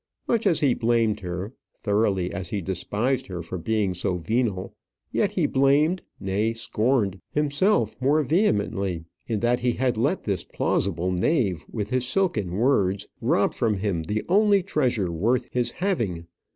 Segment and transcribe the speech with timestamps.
[0.27, 4.73] Much as he blamed her, thoroughly as he despised her for being so venal;
[5.11, 11.11] yet he blamed, nay, scorned, himself more vehemently in that he had let this plausible
[11.11, 16.25] knave with his silken words rob from him the only treasure worth his having.